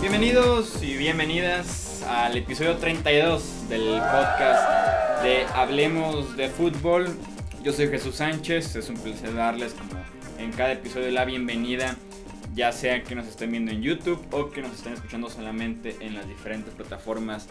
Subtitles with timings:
[0.00, 7.08] Bienvenidos y bienvenidas al episodio 32 del podcast de Hablemos de Fútbol.
[7.64, 10.00] Yo soy Jesús Sánchez, es un placer darles como
[10.38, 11.96] en cada episodio la bienvenida,
[12.54, 16.14] ya sea que nos estén viendo en YouTube o que nos estén escuchando solamente en
[16.14, 17.48] las diferentes plataformas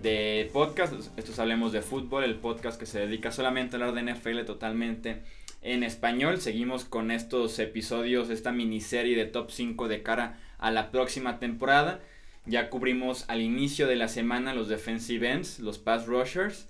[0.00, 0.94] de podcast.
[1.18, 5.22] Estos Hablemos de Fútbol, el podcast que se dedica solamente a hablar de NFL totalmente
[5.66, 6.40] en español.
[6.40, 12.00] Seguimos con estos episodios, esta miniserie de top 5 de cara a la próxima temporada.
[12.46, 16.68] Ya cubrimos al inicio de la semana los defensive ends, los pass rushers.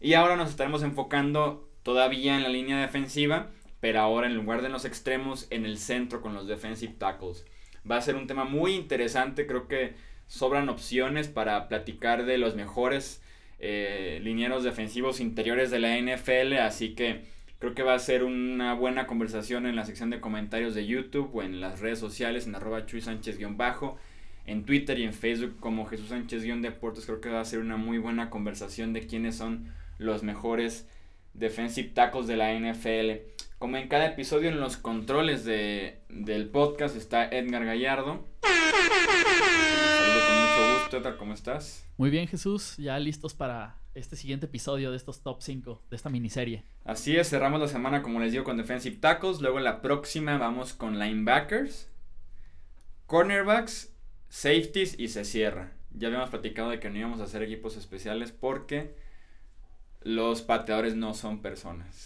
[0.00, 3.48] Y ahora nos estaremos enfocando todavía en la línea defensiva,
[3.80, 7.46] pero ahora en lugar de los extremos, en el centro con los defensive tackles.
[7.90, 9.94] Va a ser un tema muy interesante, creo que
[10.26, 13.22] sobran opciones para platicar de los mejores
[13.58, 17.35] eh, linieros defensivos interiores de la NFL, así que
[17.66, 21.30] creo que va a ser una buena conversación en la sección de comentarios de YouTube
[21.34, 23.96] o en las redes sociales en arroba Chuy Sánchez-bajo,
[24.46, 27.98] en Twitter y en Facebook como Jesús Sánchez-deportes, creo que va a ser una muy
[27.98, 30.88] buena conversación de quiénes son los mejores
[31.34, 33.32] defensive tackles de la NFL.
[33.58, 38.24] Como en cada episodio en los controles de, del podcast está Edgar Gallardo.
[38.42, 41.84] Saludo con mucho gusto, Edgar, ¿cómo estás?
[41.96, 46.10] Muy bien, Jesús, ya listos para este siguiente episodio de estos top 5 de esta
[46.10, 46.64] miniserie.
[46.84, 49.40] Así es, cerramos la semana, como les digo, con defensive tackles.
[49.40, 51.90] Luego la próxima vamos con linebackers,
[53.06, 53.94] cornerbacks,
[54.28, 55.72] safeties y se cierra.
[55.92, 58.94] Ya habíamos platicado de que no íbamos a hacer equipos especiales porque
[60.02, 62.02] los pateadores no son personas.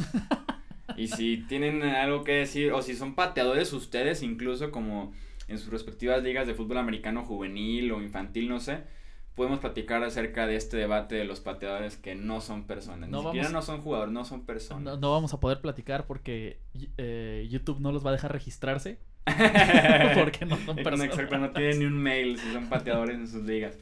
[0.96, 5.12] y si tienen algo que decir, o si son pateadores ustedes, incluso como
[5.48, 8.84] en sus respectivas ligas de fútbol americano juvenil o infantil, no sé,
[9.34, 13.08] podemos platicar acerca de este debate de los pateadores que no son personas.
[13.08, 14.98] No Ni siquiera no son jugadores, no son personas.
[14.98, 16.58] No, vamos a poder platicar porque
[16.98, 18.98] eh, YouTube no los va a dejar registrarse.
[20.14, 21.06] porque no son personas.
[21.06, 23.76] Exacto, no tienen ni un mail si son pateadores en sus ligas.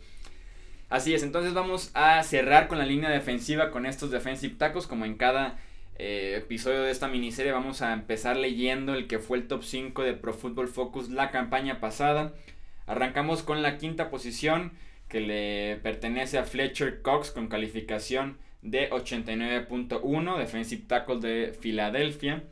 [0.91, 5.05] Así es, entonces vamos a cerrar con la línea defensiva con estos defensive tacos como
[5.05, 5.59] en cada
[5.99, 10.03] eh, episodio de esta miniserie vamos a empezar leyendo el que fue el top 5
[10.03, 12.33] de Pro Football Focus la campaña pasada.
[12.87, 14.73] Arrancamos con la quinta posición
[15.09, 22.45] que le pertenece a Fletcher Cox con calificación de 89.1, defensive tackle de Filadelfia.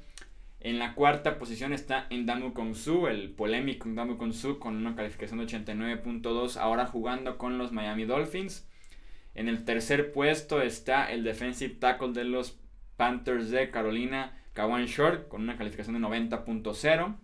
[0.61, 5.47] En la cuarta posición está Ndamu Su, el polémico Ndamu Su con una calificación de
[5.47, 8.67] 89.2, ahora jugando con los Miami Dolphins.
[9.35, 12.59] En el tercer puesto está el defensive tackle de los
[12.97, 17.17] Panthers de Carolina, Kawan Short, con una calificación de 90.0.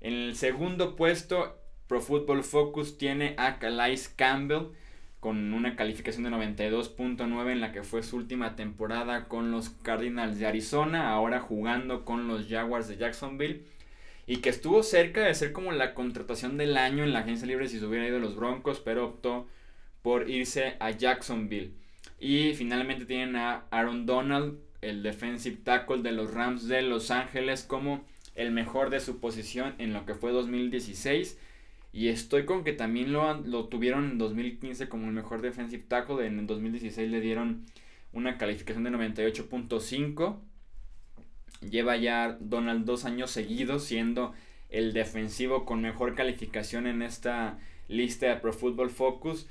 [0.00, 4.72] En el segundo puesto, Pro Football Focus tiene a Calais Campbell
[5.20, 10.38] con una calificación de 92.9 en la que fue su última temporada con los Cardinals
[10.38, 13.62] de Arizona, ahora jugando con los Jaguars de Jacksonville
[14.26, 17.68] y que estuvo cerca de ser como la contratación del año en la agencia libre
[17.68, 19.46] si se hubiera ido a los Broncos, pero optó
[20.02, 21.72] por irse a Jacksonville.
[22.18, 27.62] Y finalmente tienen a Aaron Donald, el defensive tackle de los Rams de Los Ángeles,
[27.62, 28.04] como
[28.34, 31.38] el mejor de su posición en lo que fue 2016
[31.96, 36.26] y estoy con que también lo, lo tuvieron en 2015 como el mejor defensive tackle.
[36.26, 37.64] En el 2016 le dieron
[38.12, 40.36] una calificación de 98.5.
[41.62, 44.34] Lleva ya Donald dos años seguidos siendo
[44.68, 47.58] el defensivo con mejor calificación en esta
[47.88, 49.48] lista de Pro Football Focus.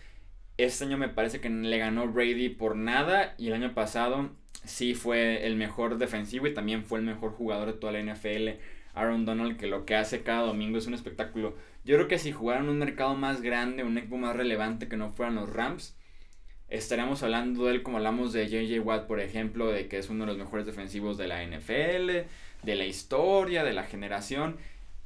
[0.57, 4.29] Este año me parece que le ganó Brady por nada y el año pasado
[4.63, 8.61] sí fue el mejor defensivo y también fue el mejor jugador de toda la NFL
[8.95, 11.55] Aaron Donald, que lo que hace cada domingo es un espectáculo.
[11.83, 15.11] Yo creo que si jugaran un mercado más grande, un equipo más relevante que no
[15.11, 15.95] fueran los Rams,
[16.69, 20.25] estaríamos hablando de él como hablamos de JJ Watt, por ejemplo, de que es uno
[20.25, 22.27] de los mejores defensivos de la NFL,
[22.63, 24.57] de la historia, de la generación.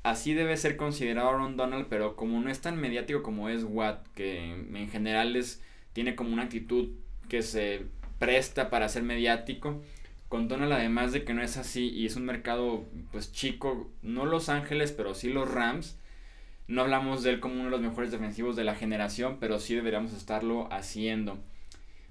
[0.04, 4.08] Así debe ser considerado Aaron Donald, pero como no es tan mediático como es Watt,
[4.16, 5.62] que en general es,
[5.92, 6.92] tiene como una actitud
[7.28, 7.82] que se
[8.20, 9.82] presta para ser mediático,
[10.30, 14.26] con Donald además de que no es así y es un mercado pues chico, no
[14.26, 15.98] Los Ángeles, pero sí los Rams.
[16.68, 19.74] No hablamos de él como uno de los mejores defensivos de la generación, pero sí
[19.74, 21.40] deberíamos estarlo haciendo.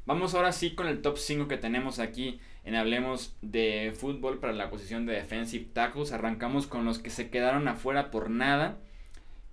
[0.04, 4.52] Vamos ahora sí con el top 5 que tenemos aquí en Hablemos de Fútbol para
[4.52, 6.10] la posición de Defensive Tackles.
[6.10, 8.78] Arrancamos con los que se quedaron afuera por nada,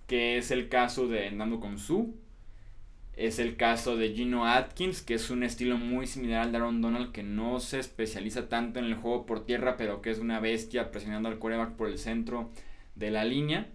[0.08, 2.16] que es el caso de Nando Su
[3.16, 6.82] es el caso de Gino Atkins, que es un estilo muy similar al de Aaron
[6.82, 10.38] Donald, que no se especializa tanto en el juego por tierra, pero que es una
[10.38, 12.50] bestia presionando al quarterback por el centro
[12.94, 13.68] de la línea.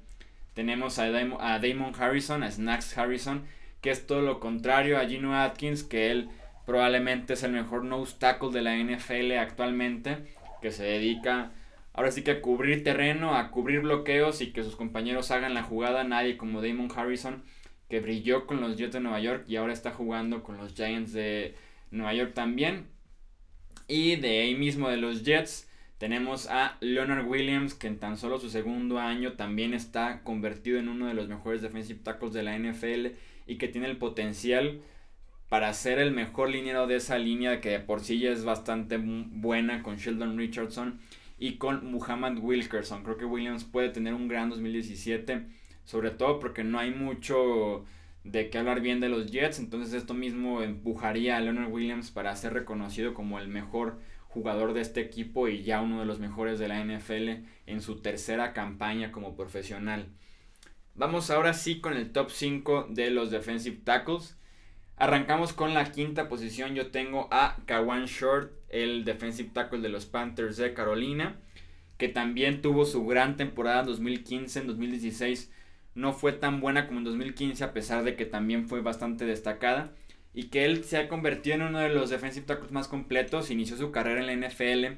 [0.54, 3.44] Tenemos a Damon, Harrison, a Snacks Harrison,
[3.82, 6.30] que es todo lo contrario a Gino Atkins, que él
[6.68, 10.18] probablemente es el mejor nose tackle de la NFL actualmente,
[10.62, 11.52] que se dedica
[11.94, 15.64] ahora sí que a cubrir terreno, a cubrir bloqueos y que sus compañeros hagan la
[15.64, 16.04] jugada.
[16.04, 17.44] Nadie como Damon Harrison,
[17.92, 21.12] que brilló con los Jets de Nueva York y ahora está jugando con los Giants
[21.12, 21.56] de
[21.92, 22.88] Nueva York también.
[23.90, 28.40] Y de ahí mismo de los Jets tenemos a Leonard Williams, que en tan solo
[28.40, 32.58] su segundo año también está convertido en uno de los mejores defensive tackles de la
[32.58, 33.08] NFL
[33.46, 34.80] y que tiene el potencial
[35.50, 39.84] para ser el mejor liniero de esa línea que por sí ya es bastante buena
[39.84, 41.02] con Sheldon Richardson
[41.38, 43.04] y con Muhammad Wilkerson.
[43.04, 45.46] Creo que Williams puede tener un gran 2017,
[45.86, 47.86] sobre todo porque no hay mucho
[48.24, 52.36] de qué hablar bien de los Jets, entonces esto mismo empujaría a Leonard Williams para
[52.36, 56.60] ser reconocido como el mejor jugador de este equipo y ya uno de los mejores
[56.60, 60.08] de la NFL en su tercera campaña como profesional.
[60.96, 64.38] Vamos ahora sí con el top 5 de los defensive tackles.
[64.98, 66.76] Arrancamos con la quinta posición.
[66.76, 71.38] Yo tengo a Kawan Short, el defensive tackle de los Panthers de Carolina,
[71.98, 75.52] que también tuvo su gran temporada en 2015, en 2016
[75.96, 79.92] no fue tan buena como en 2015, a pesar de que también fue bastante destacada.
[80.34, 83.52] Y que él se ha convertido en uno de los defensive tackles más completos.
[83.52, 84.98] Inició su carrera en la NFL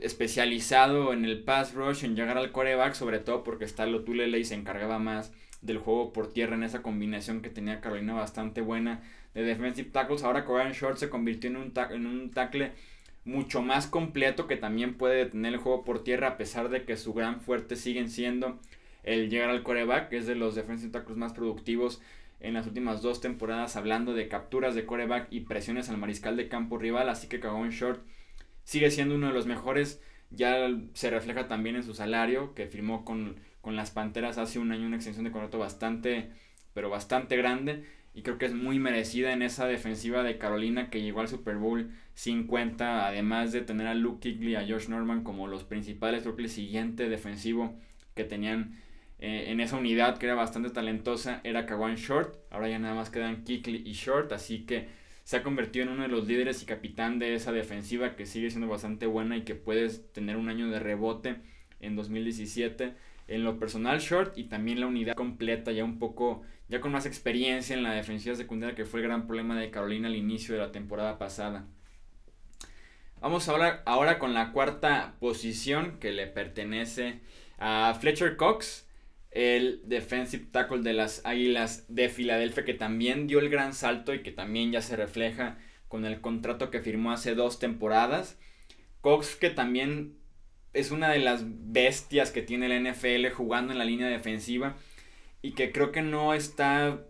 [0.00, 4.54] especializado en el pass rush, en llegar al coreback, sobre todo porque Stalo Tulele se
[4.54, 9.02] encargaba más del juego por tierra en esa combinación que tenía Carolina bastante buena
[9.34, 10.22] de defensive tackles.
[10.22, 12.72] Ahora Korean Short se convirtió en un, en un tackle
[13.24, 16.96] mucho más completo que también puede detener el juego por tierra a pesar de que
[16.96, 18.58] su gran fuerte siguen siendo
[19.04, 22.02] el llegar al coreback, es de los defensive tackles más productivos
[22.40, 26.48] en las últimas dos temporadas hablando de capturas de coreback y presiones al mariscal de
[26.48, 28.04] campo rival, así que Korean Short
[28.64, 33.04] sigue siendo uno de los mejores, ya se refleja también en su salario que firmó
[33.04, 36.30] con con las Panteras hace un año una extensión de contrato bastante,
[36.74, 37.84] pero bastante grande.
[38.12, 41.56] Y creo que es muy merecida en esa defensiva de Carolina que llegó al Super
[41.56, 46.22] Bowl 50, además de tener a Luke Kigley y a Josh Norman como los principales,
[46.22, 47.74] creo que el siguiente defensivo
[48.14, 48.78] que tenían
[49.26, 52.36] eh, en esa unidad que era bastante talentosa era Kawan Short.
[52.50, 54.88] Ahora ya nada más quedan Kigley y Short, así que
[55.22, 58.50] se ha convertido en uno de los líderes y capitán de esa defensiva que sigue
[58.50, 61.36] siendo bastante buena y que puedes tener un año de rebote
[61.80, 62.92] en 2017
[63.28, 67.06] en lo personal short y también la unidad completa ya un poco ya con más
[67.06, 70.60] experiencia en la defensiva secundaria que fue el gran problema de Carolina al inicio de
[70.60, 71.64] la temporada pasada.
[73.22, 77.20] Vamos a hablar ahora con la cuarta posición que le pertenece
[77.58, 78.86] a Fletcher Cox,
[79.34, 84.22] el defensive tackle de las Águilas de Filadelfia que también dio el gran salto y
[84.22, 85.58] que también ya se refleja
[85.88, 88.38] con el contrato que firmó hace dos temporadas.
[89.00, 90.16] Cox que también
[90.72, 94.76] es una de las bestias que tiene la NFL jugando en la línea defensiva
[95.42, 97.04] y que creo que no está,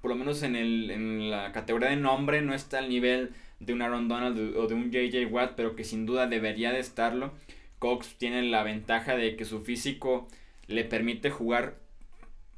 [0.00, 3.72] por lo menos en, el, en la categoría de nombre, no está al nivel de
[3.72, 7.34] un Aaron Donald o de un JJ Watt, pero que sin duda debería de estarlo.
[7.80, 10.28] Cox tiene la ventaja de que su físico
[10.66, 11.78] le permite jugar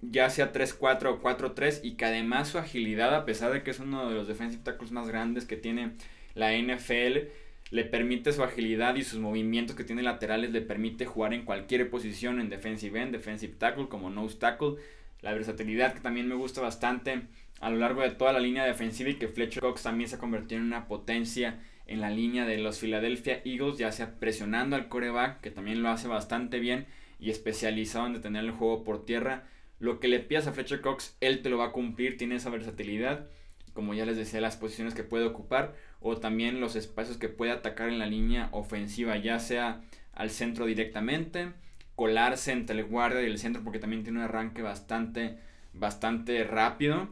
[0.00, 3.80] ya sea 3-4 o 4-3 y que además su agilidad, a pesar de que es
[3.80, 5.92] uno de los defensive tackles más grandes que tiene
[6.34, 7.28] la NFL,
[7.70, 11.90] le permite su agilidad y sus movimientos que tiene laterales, le permite jugar en cualquier
[11.90, 14.76] posición, en defensive end, defensive tackle, como nose tackle.
[15.20, 17.22] La versatilidad que también me gusta bastante
[17.60, 20.20] a lo largo de toda la línea defensiva y que Fletcher Cox también se ha
[20.20, 24.88] convertido en una potencia en la línea de los Philadelphia Eagles, ya sea presionando al
[24.88, 26.86] coreback, que también lo hace bastante bien,
[27.18, 29.44] y especializado en detener el juego por tierra.
[29.78, 32.50] Lo que le pidas a Fletcher Cox, él te lo va a cumplir, tiene esa
[32.50, 33.26] versatilidad,
[33.72, 37.52] como ya les decía, las posiciones que puede ocupar o también los espacios que puede
[37.52, 39.82] atacar en la línea ofensiva, ya sea
[40.12, 41.52] al centro directamente,
[41.94, 45.38] colarse entre el guardia y el centro porque también tiene un arranque bastante,
[45.72, 47.08] bastante rápido.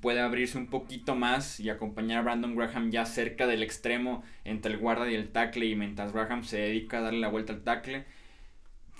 [0.00, 4.72] Puede abrirse un poquito más y acompañar a Brandon Graham ya cerca del extremo entre
[4.72, 7.62] el guardia y el tackle y mientras Graham se dedica a darle la vuelta al
[7.62, 8.04] tackle.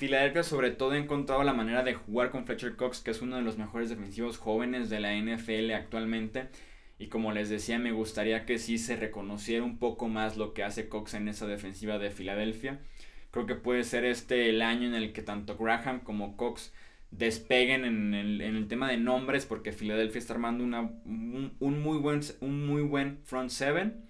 [0.03, 3.37] Philadelphia sobre todo ha encontrado la manera de jugar con Fletcher Cox, que es uno
[3.37, 6.49] de los mejores defensivos jóvenes de la NFL actualmente
[6.99, 10.65] y como les decía, me gustaría que sí se reconociera un poco más lo que
[10.65, 12.81] hace Cox en esa defensiva de Filadelfia.
[13.31, 16.73] Creo que puede ser este el año en el que tanto Graham como Cox
[17.13, 22.67] despeguen en el, tema de nombres porque Filadelfia está armando una, un, muy buen, un
[22.67, 24.05] muy buen front seven.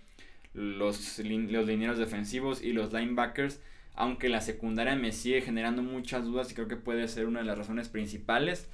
[0.54, 3.60] Los, los linieros defensivos y los linebackers.
[3.94, 7.46] Aunque la secundaria me sigue generando muchas dudas y creo que puede ser una de
[7.46, 8.68] las razones principales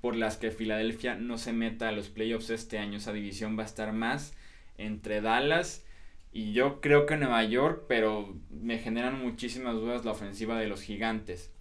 [0.00, 2.98] por las que Filadelfia no se meta a los playoffs este año.
[2.98, 4.34] Esa división va a estar más
[4.76, 5.84] entre Dallas
[6.32, 10.82] y yo creo que Nueva York, pero me generan muchísimas dudas la ofensiva de los
[10.82, 11.52] gigantes.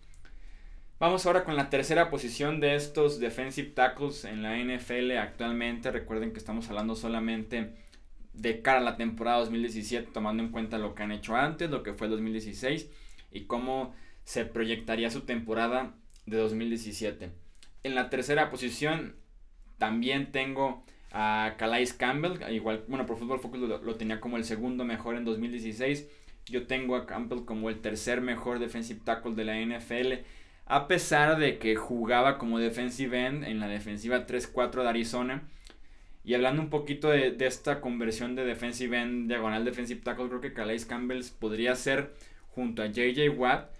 [0.99, 5.91] Vamos ahora con la tercera posición de estos defensive tackles en la NFL actualmente.
[5.91, 7.71] Recuerden que estamos hablando solamente
[8.37, 11.83] de cara a la temporada 2017, tomando en cuenta lo que han hecho antes, lo
[11.83, 12.89] que fue el 2016
[13.31, 17.31] y cómo se proyectaría su temporada de 2017.
[17.83, 19.15] En la tercera posición
[19.77, 24.85] también tengo a Calais Campbell, igual, bueno, por Fútbol Focus lo, tenía como el segundo
[24.85, 26.07] mejor en 2016.
[26.45, 30.25] Yo tengo a Campbell como el tercer mejor defensive tackle de la NFL,
[30.65, 35.43] a pesar de que jugaba como defensive end en la defensiva 3-4 de Arizona.
[36.27, 40.51] Y hablando un poquito de, esta conversión de defensive end, diagonal defensive tackle, creo que
[40.51, 42.11] Calais Campbell podría ser
[42.49, 43.71] junto a JJ Watt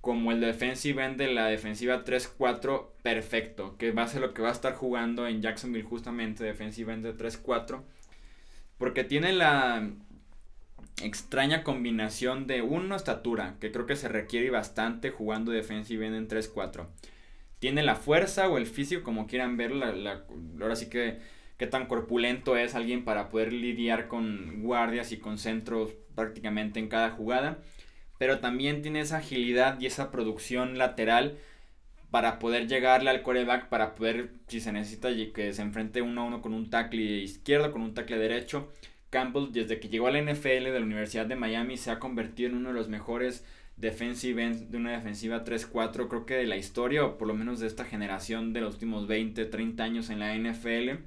[0.00, 4.40] como el defensive end de la defensiva 3-4 perfecto, que va a ser lo que
[4.40, 7.82] va a estar jugando en Jacksonville justamente, defensive end de 3-4,
[8.78, 9.90] porque tiene la
[11.02, 16.28] extraña combinación de una estatura, que creo que se requiere bastante jugando defensive end en
[16.28, 16.86] 3-4.
[17.58, 20.24] Tiene la fuerza o el físico, como quieran ver, la,
[20.62, 25.38] ahora sí que qué tan corpulento es alguien para poder lidiar con guardias y con
[25.38, 27.58] centros prácticamente en cada jugada
[28.18, 31.38] pero también tiene esa agilidad y esa producción lateral
[32.10, 36.24] para poder llegarle al coreback, para poder, si se necesita, que se enfrente uno a
[36.24, 38.72] uno con un tackle izquierdo, con un tackle derecho.
[39.10, 42.50] Campbell, desde que llegó a la NFL de la Universidad de Miami, se ha convertido
[42.50, 43.44] en uno de los mejores
[43.76, 47.58] defensive ends de una defensiva 3-4, creo que de la historia, o por lo menos
[47.58, 51.04] de esta generación de los últimos 20, 30 años en la NFL.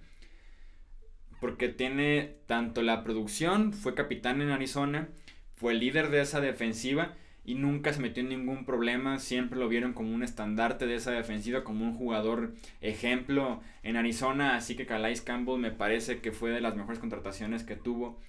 [1.39, 5.09] Porque tiene tanto la producción, fue capitán en Arizona,
[5.55, 7.15] fue líder de esa defensiva
[7.47, 11.11] y nunca se metió en ningún problema, siempre lo vieron como un estandarte de esa
[11.11, 16.51] defensiva, como un jugador ejemplo en Arizona, así que Calais Campbell me parece que fue
[16.51, 18.19] de las mejores contrataciones que tuvo.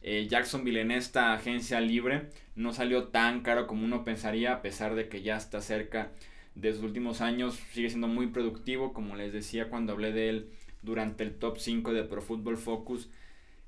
[0.00, 4.94] Eh, Jacksonville en esta agencia libre, no salió tan caro como uno pensaría, a pesar
[4.94, 6.10] de que ya está cerca
[6.54, 10.50] de sus últimos años, sigue siendo muy productivo, como les decía cuando hablé de él
[10.82, 13.08] durante el top 5 de Pro Football Focus,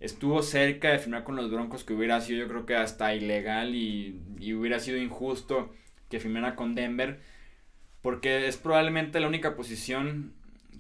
[0.01, 3.75] estuvo cerca de firmar con los Broncos, que hubiera sido yo creo que hasta ilegal
[3.75, 4.21] y,
[4.55, 5.73] hubiera sido injusto
[6.11, 7.21] que firmara con Denver,
[8.03, 10.35] porque es probablemente la única posición,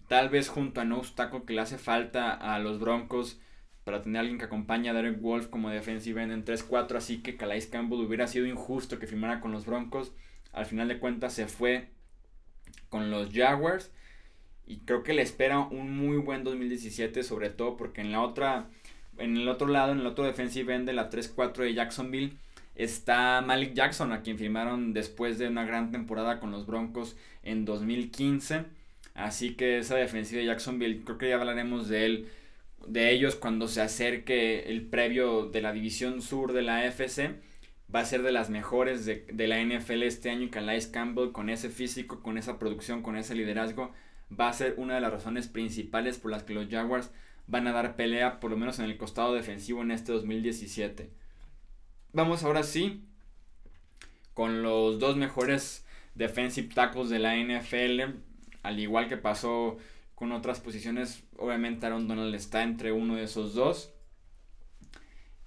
[0.09, 3.41] tal vez junto a No Taco, que le hace falta a los Broncos
[3.85, 7.23] para tener a alguien que acompañe a Derek Wolf como defensive end en 3-4, así
[7.23, 10.12] que Calais Campbell hubiera sido injusto que firmara con los Broncos.
[10.53, 11.91] Al final de cuentas se fue
[12.88, 13.91] con los Jaguars
[14.66, 18.68] y creo que le espera un muy buen 2017, sobre todo porque en la otra
[19.18, 22.37] en el otro lado, en el otro defensive end de la 3-4 de Jacksonville,
[22.75, 27.64] está Malik Jackson, a quien firmaron después de una gran temporada con los Broncos en
[27.64, 28.64] 2015.
[29.14, 32.28] Así que esa defensiva de Jacksonville, creo que ya hablaremos de él,
[32.87, 37.37] de ellos cuando se acerque el previo de la división sur de la AFC.
[37.94, 40.50] Va a ser de las mejores de, de la NFL este año.
[40.50, 43.92] Calais Campbell, con ese físico, con esa producción, con ese liderazgo,
[44.38, 47.11] va a ser una de las razones principales por las que los Jaguars
[47.47, 51.11] van a dar pelea, por lo menos en el costado defensivo en este 2017.
[52.12, 53.05] Vamos ahora sí
[54.35, 58.17] con los dos mejores defensive tackles de la NFL,
[58.62, 59.79] al igual que pasó
[60.14, 63.93] con otras posiciones, obviamente Aaron Donald está entre uno de esos dos.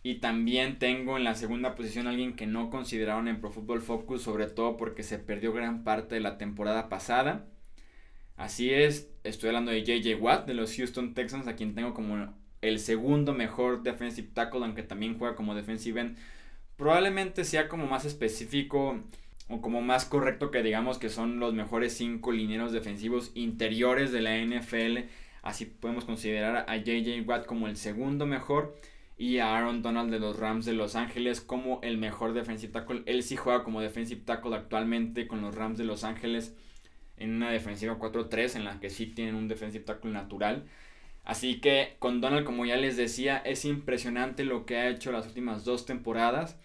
[0.03, 3.81] Y también tengo en la segunda posición a alguien que no consideraron en Pro Football
[3.81, 7.45] Focus, sobre todo porque se perdió gran parte de la temporada pasada.
[8.37, 12.33] Así es, estoy hablando de JJ Watt de los Houston Texans, a quien tengo como
[12.61, 16.17] el segundo mejor defensive tackle, aunque también juega como defensive end.
[16.75, 19.01] Probablemente sea como más específico
[19.49, 24.21] o como más correcto que digamos que son los mejores cinco lineros defensivos interiores de
[24.21, 25.09] la NFL.
[25.41, 28.75] Así podemos considerar a JJ Watt como el segundo mejor
[29.17, 33.01] y a Aaron Donald de los Rams de Los Ángeles como el mejor defensive tackle.
[33.07, 36.55] Él sí juega como defensive tackle actualmente con los Rams de Los Ángeles
[37.17, 40.65] en una defensiva 4-3 en la que sí tienen un defensive tackle natural.
[41.23, 45.27] Así que con Donald, como ya les decía, es impresionante lo que ha hecho las
[45.27, 46.57] últimas dos temporadas.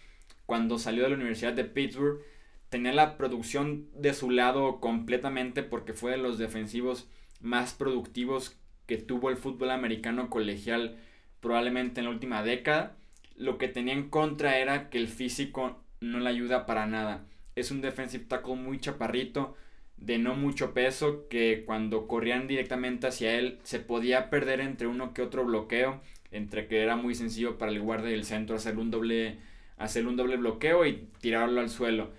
[0.47, 2.21] Cuando salió de la Universidad de Pittsburgh,
[2.69, 7.09] tenía la producción de su lado completamente porque fue de los defensivos
[7.41, 8.57] más productivos
[8.87, 10.97] que tuvo el fútbol americano colegial
[11.41, 12.97] probablemente en la última década.
[13.37, 17.25] Lo que tenía en contra era que el físico no le ayuda para nada.
[17.57, 19.57] Es un defensive tackle muy chaparrito,
[20.05, 25.15] de no mucho peso que cuando corrían directamente hacia él se podía perder entre uno
[25.15, 26.01] que otro bloqueo,
[26.33, 29.39] entre que era muy sencillo para el guardia del centro hacer un doble,
[29.79, 32.11] hacer un doble bloqueo y tirarlo al suelo.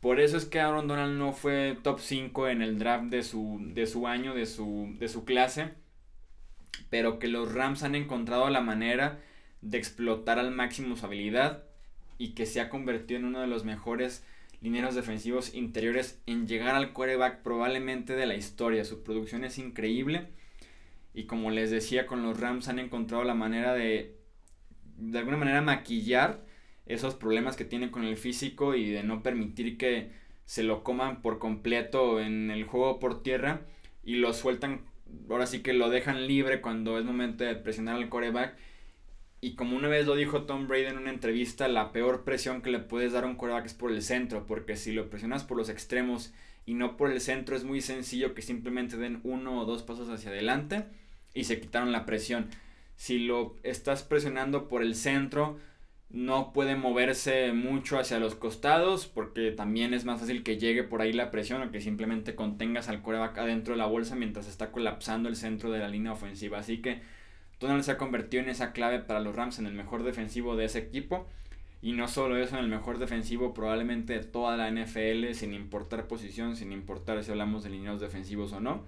[0.00, 3.60] Por eso es que Aaron Donald no fue top 5 en el draft de su,
[3.62, 5.70] de su año, de su, de su clase,
[6.88, 9.20] pero que los Rams han encontrado la manera
[9.60, 11.62] de explotar al máximo su habilidad
[12.18, 14.24] y que se ha convertido en uno de los mejores
[14.60, 18.84] lineros defensivos interiores en llegar al quarterback probablemente de la historia.
[18.84, 20.28] Su producción es increíble.
[21.14, 24.16] Y como les decía, con los Rams han encontrado la manera de,
[24.96, 26.44] de alguna manera, maquillar
[26.86, 30.10] esos problemas que tiene con el físico y de no permitir que
[30.44, 33.62] se lo coman por completo en el juego por tierra
[34.02, 34.82] y lo sueltan,
[35.28, 38.56] ahora sí que lo dejan libre cuando es momento de presionar al coreback.
[39.40, 42.70] Y como una vez lo dijo Tom Brady en una entrevista, la peor presión que
[42.70, 45.56] le puedes dar a un coreback es por el centro, porque si lo presionas por
[45.56, 46.32] los extremos
[46.66, 50.10] y no por el centro es muy sencillo que simplemente den uno o dos pasos
[50.10, 50.84] hacia adelante
[51.32, 52.50] y se quitaron la presión.
[52.96, 55.58] Si lo estás presionando por el centro,
[56.10, 61.00] no puede moverse mucho hacia los costados porque también es más fácil que llegue por
[61.00, 64.70] ahí la presión o que simplemente contengas al coreback adentro de la bolsa mientras está
[64.70, 66.58] colapsando el centro de la línea ofensiva.
[66.58, 67.00] Así que
[67.60, 70.64] Donald se ha convertido en esa clave para los Rams en el mejor defensivo de
[70.64, 71.28] ese equipo.
[71.82, 76.08] Y no solo eso, en el mejor defensivo probablemente de toda la NFL, sin importar
[76.08, 78.82] posición, sin importar si hablamos de lineos defensivos o no.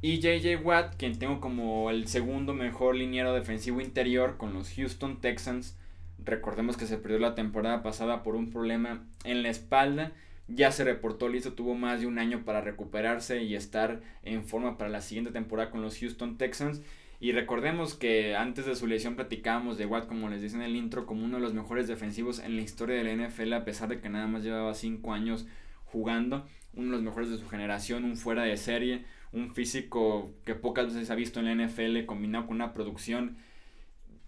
[0.00, 5.20] Y JJ Watt, quien tengo como el segundo mejor liniero defensivo interior con los Houston
[5.20, 5.76] Texans
[6.24, 10.12] Recordemos que se perdió la temporada pasada por un problema en la espalda.
[10.48, 14.78] Ya se reportó listo, tuvo más de un año para recuperarse y estar en forma
[14.78, 16.82] para la siguiente temporada con los Houston Texans.
[17.24, 20.76] Y recordemos que antes de su lesión platicábamos de Watt, como les dice en el
[20.76, 23.88] intro, como uno de los mejores defensivos en la historia de la NFL, a pesar
[23.88, 25.46] de que nada más llevaba 5 años
[25.86, 26.46] jugando.
[26.74, 30.88] Uno de los mejores de su generación, un fuera de serie, un físico que pocas
[30.88, 33.38] veces ha visto en la NFL, combinado con una producción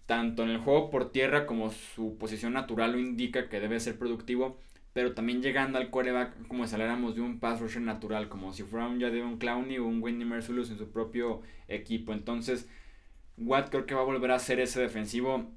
[0.07, 3.99] tanto en el juego por tierra como su posición natural lo indica que debe ser
[3.99, 4.57] productivo,
[4.93, 8.63] pero también llegando al coreback como si habláramos de un pass rusher natural, como si
[8.63, 12.11] fuera un Jadon Clowney o un Wendy Mercilus en su propio equipo.
[12.11, 12.67] Entonces,
[13.37, 15.49] Watt creo que va a volver a ser ese defensivo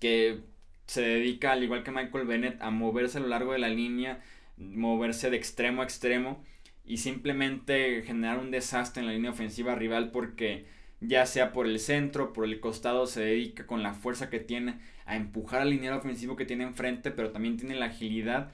[0.00, 0.40] que
[0.86, 4.20] se dedica, al igual que Michael Bennett, a moverse a lo largo de la línea,
[4.56, 6.44] moverse de extremo a extremo
[6.84, 10.66] y simplemente generar un desastre en la línea ofensiva rival porque
[11.00, 14.78] ya sea por el centro, por el costado, se dedica con la fuerza que tiene
[15.04, 18.52] a empujar al lineal ofensivo que tiene enfrente, pero también tiene la agilidad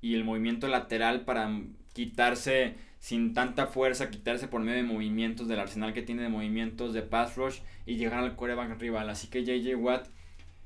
[0.00, 1.50] y el movimiento lateral para
[1.92, 6.92] quitarse sin tanta fuerza, quitarse por medio de movimientos del arsenal que tiene de movimientos
[6.92, 9.08] de pass rush y llegar al coreback rival.
[9.08, 10.08] Así que JJ Watt,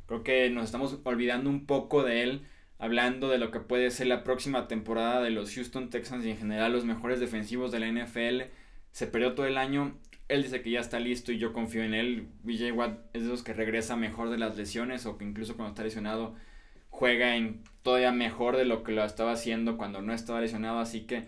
[0.06, 2.46] creo que nos estamos olvidando un poco de él,
[2.78, 6.38] hablando de lo que puede ser la próxima temporada de los Houston Texans y en
[6.38, 8.50] general los mejores defensivos de la NFL.
[8.90, 9.94] Se perdió todo el año
[10.28, 12.28] él dice que ya está listo y yo confío en él.
[12.42, 15.70] BJ Watt es de los que regresa mejor de las lesiones o que incluso cuando
[15.70, 16.34] está lesionado
[16.94, 20.78] juega en todavía mejor de lo que lo estaba haciendo cuando no estaba lesionado.
[20.78, 21.24] Así que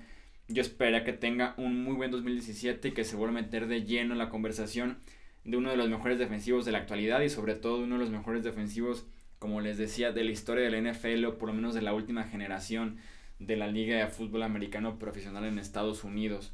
[0.47, 3.83] yo esperaría que tenga un muy buen 2017 y que se vuelva a meter de
[3.83, 4.99] lleno en la conversación
[5.45, 8.11] de uno de los mejores defensivos de la actualidad y sobre todo uno de los
[8.11, 9.07] mejores defensivos,
[9.41, 12.23] como les decía, de la historia del NFL o por lo menos de la última
[12.25, 12.99] generación
[13.41, 16.53] de la Liga de Fútbol Americano Profesional en Estados Unidos.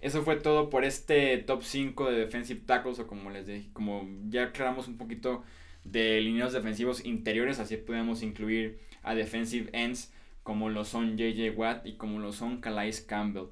[0.00, 4.08] Eso fue todo por este top 5 de defensive tackles o como les dije, como
[4.28, 5.44] ya aclaramos un poquito
[5.84, 11.86] de líneas defensivos interiores, así podemos incluir a defensive ends como lo son JJ Watt
[11.86, 13.48] y como lo son Calais Campbell.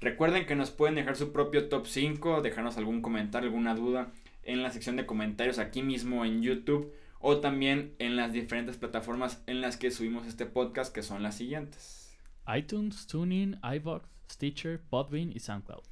[0.00, 4.62] Recuerden que nos pueden dejar su propio top 5, dejarnos algún comentario, alguna duda en
[4.62, 9.60] la sección de comentarios aquí mismo en YouTube o también en las diferentes plataformas en
[9.60, 12.18] las que subimos este podcast que son las siguientes.
[12.52, 15.82] iTunes, TuneIn, iVoox, Stitcher, Podbean y SoundCloud.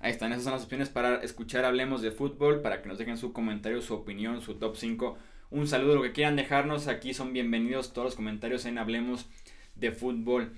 [0.00, 3.18] Ahí están, esas son las opciones para escuchar Hablemos de Fútbol, para que nos dejen
[3.18, 5.18] su comentario, su opinión, su top 5.
[5.50, 9.30] Un saludo, lo que quieran dejarnos, aquí son bienvenidos todos los comentarios en Hablemos
[9.76, 10.52] de Fútbol.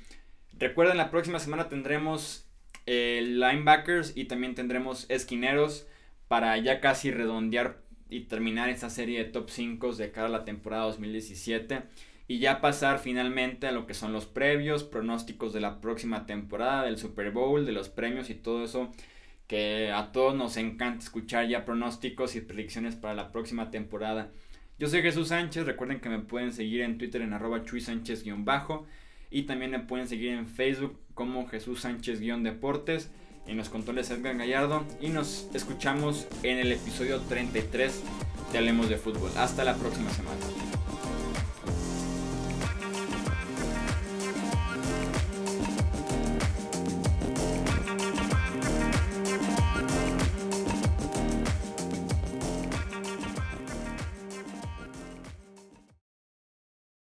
[0.59, 2.49] Recuerden, la próxima semana tendremos
[2.87, 5.87] eh, linebackers y también tendremos esquineros
[6.27, 10.45] para ya casi redondear y terminar esta serie de top 5 de cara a la
[10.45, 11.83] temporada 2017
[12.27, 16.83] y ya pasar finalmente a lo que son los previos, pronósticos de la próxima temporada,
[16.83, 18.91] del Super Bowl, de los premios y todo eso
[19.47, 24.33] que a todos nos encanta escuchar ya pronósticos y predicciones para la próxima temporada.
[24.81, 28.87] Yo soy Jesús Sánchez, recuerden que me pueden seguir en Twitter en arroba chuy Sánchez-bajo
[29.31, 33.11] y también me pueden seguir en Facebook como Jesús Sánchez-deportes,
[33.47, 38.03] en los controles Edgar Gallardo y nos escuchamos en el episodio 33
[38.53, 39.31] de Hablemos de Fútbol.
[39.37, 40.39] Hasta la próxima semana.